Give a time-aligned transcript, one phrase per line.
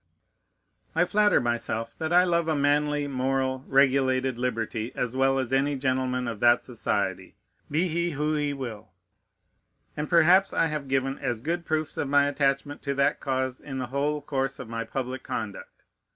[0.95, 5.75] I flatter myself that I love a manly, moral, regulated liberty as well as any
[5.75, 7.35] gentleman of that society,
[7.69, 8.89] be he who he will;
[9.95, 13.77] and perhaps I have given as good proofs of my attachment to that cause, in
[13.77, 15.83] the whole course of my public conduct.